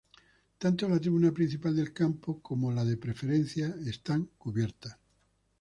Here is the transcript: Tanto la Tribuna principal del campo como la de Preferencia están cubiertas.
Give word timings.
Tanto 0.57 0.87
la 0.87 0.97
Tribuna 0.97 1.31
principal 1.31 1.75
del 1.75 1.91
campo 1.93 2.41
como 2.41 2.71
la 2.71 2.83
de 2.83 2.97
Preferencia 2.97 3.75
están 3.85 4.31
cubiertas. 4.35 4.97